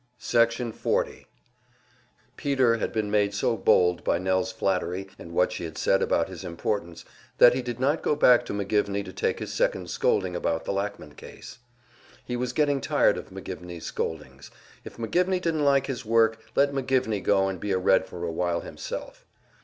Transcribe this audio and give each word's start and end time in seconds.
Section 0.17 0.71
40 0.71 1.27
Peter 2.35 2.77
had 2.77 2.91
been 2.91 3.11
made 3.11 3.35
so 3.35 3.55
bold 3.55 4.03
by 4.03 4.17
Nell's 4.17 4.51
flattery 4.51 5.07
and 5.19 5.31
what 5.31 5.51
she 5.51 5.63
had 5.63 5.77
said 5.77 6.01
about 6.01 6.27
his 6.27 6.43
importance, 6.43 7.05
that 7.37 7.53
he 7.53 7.61
did 7.61 7.79
not 7.79 8.01
go 8.01 8.15
back 8.15 8.43
to 8.47 8.53
McGivney 8.53 9.05
to 9.05 9.13
take 9.13 9.37
his 9.37 9.53
second 9.53 9.91
scolding 9.91 10.35
about 10.35 10.65
the 10.65 10.73
Lackman 10.73 11.13
case. 11.13 11.59
He 12.25 12.35
was 12.35 12.51
getting 12.51 12.81
tired 12.81 13.15
of 13.15 13.29
McGivney's 13.29 13.85
scoldings; 13.85 14.49
if 14.83 14.97
McGivney 14.97 15.39
didn't 15.39 15.63
like 15.65 15.85
his 15.85 16.03
work, 16.03 16.41
let 16.55 16.71
McGivney 16.73 17.21
go 17.21 17.47
and 17.47 17.59
be 17.59 17.71
a 17.71 17.77
Red 17.77 18.07
for 18.07 18.23
a 18.23 18.31
while 18.31 18.61
himself. 18.61 19.23